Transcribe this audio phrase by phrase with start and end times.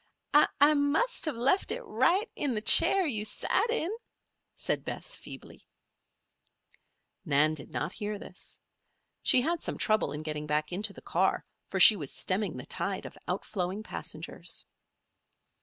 [0.33, 3.91] "I must have left it right in the chair you sat in,"
[4.55, 5.67] said Bess, feebly.
[7.23, 8.59] Nan did not hear this.
[9.21, 12.65] She had some trouble in getting back into the car, for she was stemming the
[12.65, 14.65] tide of outflowing passengers.